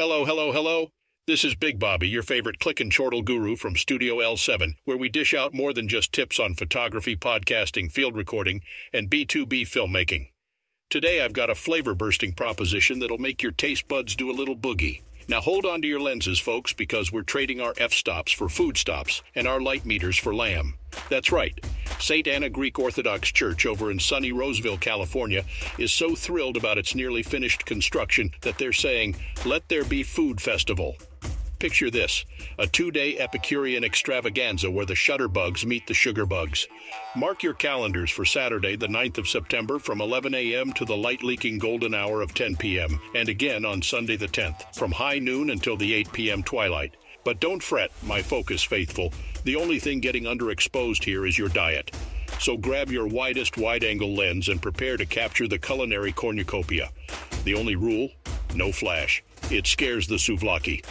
Hello, 0.00 0.24
hello, 0.24 0.50
hello. 0.50 0.88
This 1.26 1.44
is 1.44 1.54
Big 1.54 1.78
Bobby, 1.78 2.08
your 2.08 2.22
favorite 2.22 2.58
click 2.58 2.80
and 2.80 2.90
chortle 2.90 3.20
guru 3.20 3.54
from 3.54 3.76
Studio 3.76 4.16
L7, 4.16 4.76
where 4.86 4.96
we 4.96 5.10
dish 5.10 5.34
out 5.34 5.52
more 5.52 5.74
than 5.74 5.88
just 5.88 6.10
tips 6.10 6.40
on 6.40 6.54
photography, 6.54 7.14
podcasting, 7.14 7.92
field 7.92 8.16
recording, 8.16 8.62
and 8.94 9.10
B2B 9.10 9.68
filmmaking. 9.68 10.30
Today 10.88 11.22
I've 11.22 11.34
got 11.34 11.50
a 11.50 11.54
flavor 11.54 11.94
bursting 11.94 12.32
proposition 12.32 12.98
that'll 12.98 13.18
make 13.18 13.42
your 13.42 13.52
taste 13.52 13.88
buds 13.88 14.16
do 14.16 14.30
a 14.30 14.32
little 14.32 14.56
boogie. 14.56 15.02
Now 15.30 15.40
hold 15.40 15.64
on 15.64 15.80
to 15.82 15.86
your 15.86 16.00
lenses, 16.00 16.40
folks, 16.40 16.72
because 16.72 17.12
we're 17.12 17.22
trading 17.22 17.60
our 17.60 17.72
f 17.78 17.92
stops 17.92 18.32
for 18.32 18.48
food 18.48 18.76
stops 18.76 19.22
and 19.36 19.46
our 19.46 19.60
light 19.60 19.86
meters 19.86 20.18
for 20.18 20.34
lamb. 20.34 20.74
That's 21.08 21.30
right. 21.30 21.56
St. 22.00 22.26
Anna 22.26 22.50
Greek 22.50 22.80
Orthodox 22.80 23.30
Church 23.30 23.64
over 23.64 23.92
in 23.92 24.00
sunny 24.00 24.32
Roseville, 24.32 24.78
California, 24.78 25.44
is 25.78 25.92
so 25.92 26.16
thrilled 26.16 26.56
about 26.56 26.78
its 26.78 26.96
nearly 26.96 27.22
finished 27.22 27.64
construction 27.64 28.32
that 28.40 28.58
they're 28.58 28.72
saying, 28.72 29.14
Let 29.44 29.68
there 29.68 29.84
be 29.84 30.02
food 30.02 30.40
festival. 30.40 30.96
Picture 31.60 31.90
this 31.90 32.24
a 32.58 32.66
two 32.66 32.90
day 32.90 33.18
Epicurean 33.18 33.84
extravaganza 33.84 34.70
where 34.70 34.86
the 34.86 34.94
shutterbugs 34.94 35.66
meet 35.66 35.86
the 35.86 35.92
sugar 35.92 36.24
bugs. 36.24 36.66
Mark 37.14 37.42
your 37.42 37.52
calendars 37.52 38.10
for 38.10 38.24
Saturday, 38.24 38.76
the 38.76 38.88
9th 38.88 39.18
of 39.18 39.28
September, 39.28 39.78
from 39.78 40.00
11 40.00 40.34
a.m. 40.34 40.72
to 40.72 40.86
the 40.86 40.96
light 40.96 41.22
leaking 41.22 41.58
golden 41.58 41.92
hour 41.92 42.22
of 42.22 42.32
10 42.32 42.56
p.m., 42.56 42.98
and 43.14 43.28
again 43.28 43.66
on 43.66 43.82
Sunday, 43.82 44.16
the 44.16 44.26
10th, 44.26 44.74
from 44.74 44.90
high 44.90 45.18
noon 45.18 45.50
until 45.50 45.76
the 45.76 45.92
8 45.92 46.12
p.m. 46.12 46.42
twilight. 46.42 46.96
But 47.24 47.40
don't 47.40 47.62
fret, 47.62 47.92
my 48.04 48.22
focus 48.22 48.62
faithful. 48.62 49.12
The 49.44 49.56
only 49.56 49.78
thing 49.78 50.00
getting 50.00 50.24
underexposed 50.24 51.04
here 51.04 51.26
is 51.26 51.36
your 51.36 51.50
diet. 51.50 51.94
So 52.38 52.56
grab 52.56 52.90
your 52.90 53.06
widest 53.06 53.58
wide 53.58 53.84
angle 53.84 54.14
lens 54.14 54.48
and 54.48 54.62
prepare 54.62 54.96
to 54.96 55.04
capture 55.04 55.46
the 55.46 55.58
culinary 55.58 56.12
cornucopia. 56.12 56.88
The 57.44 57.54
only 57.54 57.76
rule 57.76 58.08
no 58.54 58.72
flash. 58.72 59.22
It 59.50 59.66
scares 59.66 60.06
the 60.06 60.16
souvlaki. 60.16 60.84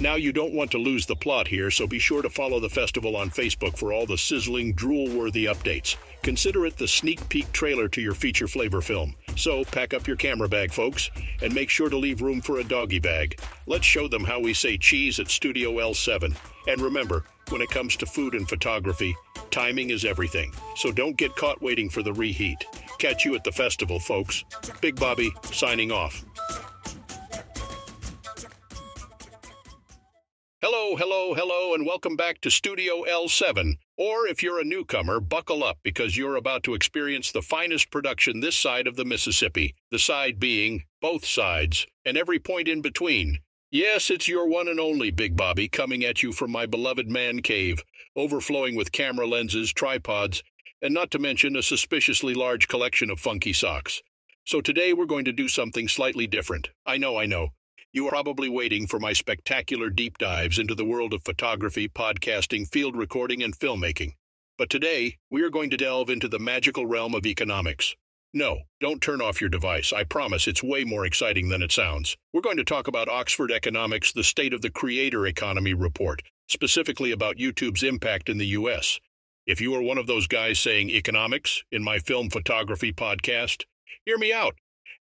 Now, 0.00 0.14
you 0.14 0.32
don't 0.32 0.54
want 0.54 0.70
to 0.70 0.78
lose 0.78 1.04
the 1.04 1.14
plot 1.14 1.46
here, 1.46 1.70
so 1.70 1.86
be 1.86 1.98
sure 1.98 2.22
to 2.22 2.30
follow 2.30 2.58
the 2.58 2.70
festival 2.70 3.16
on 3.16 3.28
Facebook 3.28 3.76
for 3.76 3.92
all 3.92 4.06
the 4.06 4.16
sizzling, 4.16 4.72
drool 4.72 5.10
worthy 5.10 5.44
updates. 5.44 5.96
Consider 6.22 6.64
it 6.64 6.78
the 6.78 6.88
sneak 6.88 7.28
peek 7.28 7.52
trailer 7.52 7.86
to 7.88 8.00
your 8.00 8.14
feature 8.14 8.48
flavor 8.48 8.80
film. 8.80 9.14
So, 9.36 9.62
pack 9.62 9.92
up 9.92 10.06
your 10.06 10.16
camera 10.16 10.48
bag, 10.48 10.72
folks, 10.72 11.10
and 11.42 11.54
make 11.54 11.68
sure 11.68 11.90
to 11.90 11.98
leave 11.98 12.22
room 12.22 12.40
for 12.40 12.60
a 12.60 12.64
doggy 12.64 12.98
bag. 12.98 13.40
Let's 13.66 13.84
show 13.84 14.08
them 14.08 14.24
how 14.24 14.40
we 14.40 14.54
say 14.54 14.78
cheese 14.78 15.20
at 15.20 15.28
Studio 15.28 15.72
L7. 15.72 16.34
And 16.66 16.80
remember, 16.80 17.24
when 17.50 17.60
it 17.60 17.68
comes 17.68 17.94
to 17.96 18.06
food 18.06 18.32
and 18.34 18.48
photography, 18.48 19.14
timing 19.50 19.90
is 19.90 20.06
everything. 20.06 20.50
So 20.76 20.92
don't 20.92 21.18
get 21.18 21.36
caught 21.36 21.60
waiting 21.60 21.90
for 21.90 22.02
the 22.02 22.14
reheat. 22.14 22.64
Catch 22.98 23.26
you 23.26 23.34
at 23.34 23.44
the 23.44 23.52
festival, 23.52 24.00
folks. 24.00 24.44
Big 24.80 24.98
Bobby, 24.98 25.30
signing 25.52 25.92
off. 25.92 26.24
Hello, 30.90 30.98
hello, 30.98 31.34
hello, 31.34 31.74
and 31.74 31.86
welcome 31.86 32.16
back 32.16 32.40
to 32.40 32.50
Studio 32.50 33.04
L7. 33.08 33.76
Or 33.96 34.26
if 34.26 34.42
you're 34.42 34.58
a 34.58 34.64
newcomer, 34.64 35.20
buckle 35.20 35.62
up 35.62 35.78
because 35.84 36.16
you're 36.16 36.34
about 36.34 36.64
to 36.64 36.74
experience 36.74 37.30
the 37.30 37.42
finest 37.42 37.92
production 37.92 38.40
this 38.40 38.56
side 38.56 38.88
of 38.88 38.96
the 38.96 39.04
Mississippi, 39.04 39.76
the 39.92 40.00
side 40.00 40.40
being 40.40 40.82
both 41.00 41.24
sides, 41.24 41.86
and 42.04 42.16
every 42.16 42.40
point 42.40 42.66
in 42.66 42.82
between. 42.82 43.38
Yes, 43.70 44.10
it's 44.10 44.26
your 44.26 44.48
one 44.48 44.66
and 44.66 44.80
only 44.80 45.12
Big 45.12 45.36
Bobby 45.36 45.68
coming 45.68 46.04
at 46.04 46.24
you 46.24 46.32
from 46.32 46.50
my 46.50 46.66
beloved 46.66 47.08
man 47.08 47.40
cave, 47.40 47.84
overflowing 48.16 48.74
with 48.74 48.90
camera 48.90 49.28
lenses, 49.28 49.72
tripods, 49.72 50.42
and 50.82 50.92
not 50.92 51.12
to 51.12 51.20
mention 51.20 51.54
a 51.54 51.62
suspiciously 51.62 52.34
large 52.34 52.66
collection 52.66 53.10
of 53.10 53.20
funky 53.20 53.52
socks. 53.52 54.02
So 54.44 54.60
today 54.60 54.92
we're 54.92 55.06
going 55.06 55.26
to 55.26 55.32
do 55.32 55.46
something 55.46 55.86
slightly 55.86 56.26
different. 56.26 56.70
I 56.84 56.96
know, 56.96 57.16
I 57.16 57.26
know. 57.26 57.50
You 57.92 58.06
are 58.06 58.10
probably 58.10 58.48
waiting 58.48 58.86
for 58.86 59.00
my 59.00 59.12
spectacular 59.12 59.90
deep 59.90 60.16
dives 60.16 60.60
into 60.60 60.76
the 60.76 60.84
world 60.84 61.12
of 61.12 61.24
photography, 61.24 61.88
podcasting, 61.88 62.70
field 62.70 62.96
recording, 62.96 63.42
and 63.42 63.52
filmmaking. 63.58 64.12
But 64.56 64.70
today, 64.70 65.16
we 65.28 65.42
are 65.42 65.50
going 65.50 65.70
to 65.70 65.76
delve 65.76 66.08
into 66.08 66.28
the 66.28 66.38
magical 66.38 66.86
realm 66.86 67.16
of 67.16 67.26
economics. 67.26 67.96
No, 68.32 68.60
don't 68.80 69.02
turn 69.02 69.20
off 69.20 69.40
your 69.40 69.50
device. 69.50 69.92
I 69.92 70.04
promise 70.04 70.46
it's 70.46 70.62
way 70.62 70.84
more 70.84 71.04
exciting 71.04 71.48
than 71.48 71.62
it 71.62 71.72
sounds. 71.72 72.16
We're 72.32 72.42
going 72.42 72.58
to 72.58 72.64
talk 72.64 72.86
about 72.86 73.08
Oxford 73.08 73.50
Economics, 73.50 74.12
the 74.12 74.22
State 74.22 74.54
of 74.54 74.62
the 74.62 74.70
Creator 74.70 75.26
Economy 75.26 75.74
report, 75.74 76.22
specifically 76.48 77.10
about 77.10 77.38
YouTube's 77.38 77.82
impact 77.82 78.28
in 78.28 78.38
the 78.38 78.46
US. 78.46 79.00
If 79.46 79.60
you 79.60 79.74
are 79.74 79.82
one 79.82 79.98
of 79.98 80.06
those 80.06 80.28
guys 80.28 80.60
saying 80.60 80.90
economics 80.90 81.64
in 81.72 81.82
my 81.82 81.98
film 81.98 82.30
photography 82.30 82.92
podcast, 82.92 83.64
hear 84.04 84.16
me 84.16 84.32
out. 84.32 84.54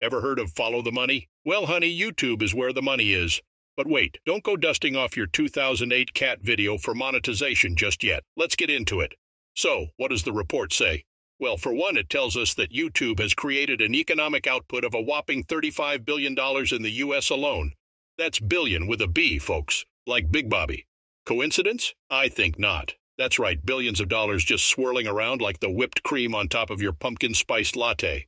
Ever 0.02 0.20
heard 0.20 0.38
of 0.38 0.52
Follow 0.52 0.82
the 0.82 0.92
Money? 0.92 1.28
Well, 1.44 1.66
honey, 1.66 1.96
YouTube 1.96 2.42
is 2.42 2.54
where 2.54 2.72
the 2.72 2.82
money 2.82 3.12
is. 3.12 3.40
But 3.76 3.86
wait, 3.86 4.18
don't 4.24 4.42
go 4.42 4.56
dusting 4.56 4.96
off 4.96 5.16
your 5.16 5.26
2008 5.26 6.14
cat 6.14 6.40
video 6.40 6.78
for 6.78 6.94
monetization 6.94 7.76
just 7.76 8.02
yet. 8.02 8.22
Let's 8.36 8.56
get 8.56 8.70
into 8.70 9.00
it. 9.00 9.14
So, 9.54 9.88
what 9.96 10.10
does 10.10 10.22
the 10.22 10.32
report 10.32 10.72
say? 10.72 11.04
Well, 11.38 11.58
for 11.58 11.74
one, 11.74 11.98
it 11.98 12.08
tells 12.08 12.36
us 12.36 12.54
that 12.54 12.72
YouTube 12.72 13.20
has 13.20 13.34
created 13.34 13.82
an 13.82 13.94
economic 13.94 14.46
output 14.46 14.84
of 14.84 14.94
a 14.94 15.00
whopping 15.00 15.44
$35 15.44 16.04
billion 16.06 16.32
in 16.32 16.82
the 16.82 16.94
U.S. 17.04 17.28
alone. 17.28 17.72
That's 18.16 18.40
billion 18.40 18.86
with 18.86 19.02
a 19.02 19.08
B, 19.08 19.38
folks, 19.38 19.84
like 20.06 20.30
Big 20.30 20.48
Bobby. 20.48 20.86
Coincidence? 21.26 21.94
I 22.08 22.28
think 22.28 22.58
not. 22.58 22.94
That's 23.18 23.38
right, 23.38 23.64
billions 23.64 24.00
of 24.00 24.08
dollars 24.08 24.44
just 24.44 24.66
swirling 24.66 25.06
around 25.06 25.42
like 25.42 25.60
the 25.60 25.70
whipped 25.70 26.02
cream 26.02 26.34
on 26.34 26.48
top 26.48 26.70
of 26.70 26.80
your 26.80 26.92
pumpkin 26.92 27.34
spiced 27.34 27.76
latte. 27.76 28.26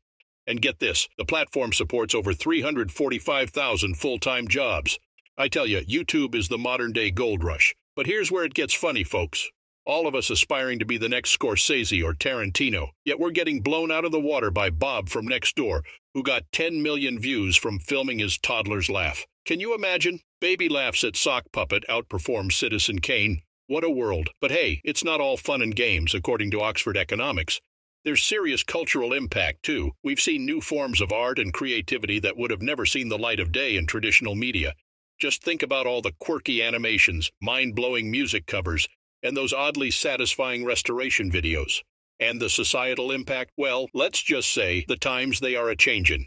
And 0.48 0.62
get 0.62 0.80
this 0.80 1.08
the 1.18 1.26
platform 1.26 1.72
supports 1.74 2.14
over 2.14 2.32
345,000 2.32 3.94
full 3.94 4.18
time 4.18 4.48
jobs. 4.48 4.98
I 5.36 5.46
tell 5.46 5.66
you, 5.66 5.82
YouTube 5.82 6.34
is 6.34 6.48
the 6.48 6.58
modern 6.58 6.92
day 6.92 7.10
gold 7.12 7.44
rush. 7.44 7.76
But 7.94 8.06
here's 8.06 8.32
where 8.32 8.44
it 8.44 8.54
gets 8.54 8.72
funny, 8.72 9.04
folks. 9.04 9.50
All 9.84 10.06
of 10.06 10.14
us 10.14 10.30
aspiring 10.30 10.78
to 10.80 10.84
be 10.84 10.98
the 10.98 11.08
next 11.08 11.38
Scorsese 11.38 12.02
or 12.02 12.12
Tarantino, 12.12 12.88
yet 13.04 13.20
we're 13.20 13.30
getting 13.30 13.60
blown 13.60 13.90
out 13.90 14.04
of 14.04 14.12
the 14.12 14.20
water 14.20 14.50
by 14.50 14.70
Bob 14.70 15.08
from 15.08 15.26
next 15.26 15.54
door, 15.54 15.82
who 16.14 16.22
got 16.22 16.50
10 16.52 16.82
million 16.82 17.18
views 17.18 17.56
from 17.56 17.78
filming 17.78 18.18
his 18.18 18.38
toddler's 18.38 18.90
laugh. 18.90 19.26
Can 19.46 19.60
you 19.60 19.74
imagine? 19.74 20.20
Baby 20.40 20.68
laughs 20.68 21.04
at 21.04 21.16
sock 21.16 21.44
puppet 21.52 21.84
outperforms 21.88 22.52
Citizen 22.52 23.00
Kane. 23.00 23.42
What 23.66 23.84
a 23.84 23.90
world. 23.90 24.30
But 24.40 24.50
hey, 24.50 24.80
it's 24.84 25.04
not 25.04 25.20
all 25.20 25.36
fun 25.36 25.62
and 25.62 25.74
games, 25.74 26.14
according 26.14 26.50
to 26.52 26.60
Oxford 26.60 26.96
Economics. 26.96 27.60
There's 28.04 28.22
serious 28.22 28.62
cultural 28.62 29.12
impact, 29.12 29.64
too. 29.64 29.92
We've 30.04 30.20
seen 30.20 30.46
new 30.46 30.60
forms 30.60 31.00
of 31.00 31.12
art 31.12 31.38
and 31.38 31.52
creativity 31.52 32.20
that 32.20 32.36
would 32.36 32.50
have 32.50 32.62
never 32.62 32.86
seen 32.86 33.08
the 33.08 33.18
light 33.18 33.40
of 33.40 33.52
day 33.52 33.76
in 33.76 33.86
traditional 33.86 34.34
media. 34.34 34.74
Just 35.20 35.42
think 35.42 35.64
about 35.64 35.86
all 35.86 36.00
the 36.00 36.14
quirky 36.20 36.62
animations, 36.62 37.30
mind 37.42 37.74
blowing 37.74 38.08
music 38.08 38.46
covers, 38.46 38.88
and 39.22 39.36
those 39.36 39.52
oddly 39.52 39.90
satisfying 39.90 40.64
restoration 40.64 41.30
videos. 41.30 41.82
And 42.20 42.40
the 42.40 42.48
societal 42.48 43.10
impact? 43.10 43.50
Well, 43.56 43.88
let's 43.92 44.22
just 44.22 44.52
say 44.52 44.84
the 44.86 44.96
times 44.96 45.40
they 45.40 45.56
are 45.56 45.68
a 45.68 45.76
changin'. 45.76 46.26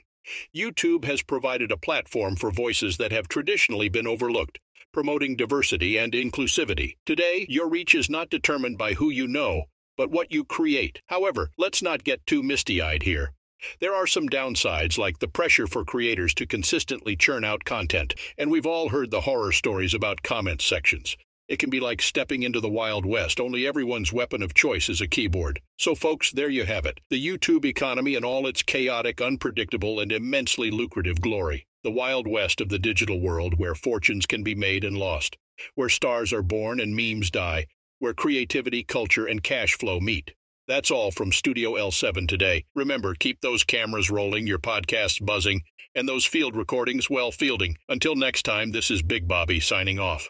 YouTube 0.56 1.06
has 1.06 1.22
provided 1.22 1.72
a 1.72 1.78
platform 1.78 2.36
for 2.36 2.52
voices 2.52 2.98
that 2.98 3.12
have 3.14 3.28
traditionally 3.28 3.90
been 3.90 4.08
overlooked, 4.08 4.60
promoting 4.92 5.38
diversity 5.38 5.98
and 5.98 6.12
inclusivity. 6.12 6.98
Today, 7.06 7.46
your 7.50 7.70
reach 7.70 7.96
is 7.96 8.10
not 8.10 8.30
determined 8.30 8.78
by 8.78 8.94
who 8.94 9.10
you 9.10 9.28
know, 9.28 9.64
but 10.02 10.10
what 10.10 10.32
you 10.32 10.44
create. 10.44 11.00
However, 11.10 11.52
let's 11.60 11.84
not 11.84 12.04
get 12.04 12.26
too 12.26 12.42
misty 12.42 12.82
eyed 12.82 13.04
here. 13.04 13.34
There 13.80 13.94
are 13.94 14.08
some 14.08 14.28
downsides, 14.28 14.98
like 14.98 15.20
the 15.20 15.28
pressure 15.28 15.68
for 15.68 15.86
creators 15.86 16.34
to 16.34 16.48
consistently 16.48 17.16
churn 17.16 17.44
out 17.44 17.66
content, 17.66 18.16
and 18.36 18.50
we've 18.50 18.66
all 18.66 18.90
heard 18.90 19.12
the 19.12 19.22
horror 19.22 19.52
stories 19.52 19.94
about 19.94 20.24
comment 20.24 20.60
sections. 20.60 21.18
It 21.48 21.60
can 21.60 21.70
be 21.70 21.80
like 21.80 22.02
stepping 22.02 22.42
into 22.42 22.60
the 22.60 22.68
Wild 22.68 23.06
West, 23.06 23.40
only 23.40 23.68
everyone's 23.68 24.12
weapon 24.12 24.42
of 24.42 24.56
choice 24.56 24.90
is 24.90 25.02
a 25.02 25.08
keyboard. 25.08 25.62
So, 25.78 25.94
folks, 25.94 26.32
there 26.32 26.50
you 26.50 26.66
have 26.66 26.88
it 26.88 27.00
the 27.12 27.24
YouTube 27.24 27.64
economy 27.64 28.16
in 28.16 28.24
all 28.24 28.48
its 28.48 28.64
chaotic, 28.64 29.22
unpredictable, 29.22 30.00
and 30.00 30.12
immensely 30.12 30.72
lucrative 30.72 31.22
glory. 31.22 31.68
The 31.84 31.92
Wild 31.92 32.26
West 32.26 32.60
of 32.60 32.70
the 32.70 32.80
digital 32.80 33.22
world, 33.22 33.60
where 33.60 33.76
fortunes 33.76 34.26
can 34.26 34.42
be 34.42 34.56
made 34.56 34.84
and 34.84 34.98
lost, 34.98 35.38
where 35.76 35.90
stars 35.90 36.34
are 36.34 36.42
born 36.42 36.80
and 36.80 36.96
memes 36.96 37.30
die, 37.30 37.68
where 38.02 38.14
creativity, 38.14 38.84
culture, 38.84 39.28
and 39.28 39.44
cash 39.44 39.78
flow 39.78 40.00
meet. 40.00 40.34
That's 40.68 40.90
all 40.90 41.12
from 41.12 41.32
Studio 41.32 41.74
L7 41.74 42.28
today. 42.28 42.66
Remember, 42.76 43.14
keep 43.14 43.42
those 43.42 43.64
cameras 43.64 44.10
rolling, 44.10 44.48
your 44.48 44.58
podcasts 44.58 45.24
buzzing, 45.24 45.62
and 45.94 46.10
those 46.10 46.26
field 46.26 46.56
recordings 46.56 47.10
well 47.10 47.32
fielding. 47.32 47.78
Until 47.88 48.16
next 48.16 48.44
time, 48.44 48.72
this 48.72 48.90
is 48.90 49.04
Big 49.04 49.28
Bobby 49.28 49.60
signing 49.60 50.00
off. 50.00 50.30